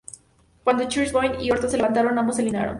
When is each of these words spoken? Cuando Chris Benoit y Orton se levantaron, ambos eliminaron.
Cuando 0.63 0.87
Chris 0.87 1.13
Benoit 1.13 1.39
y 1.39 1.51
Orton 1.51 1.69
se 1.69 1.77
levantaron, 1.77 2.17
ambos 2.17 2.39
eliminaron. 2.39 2.69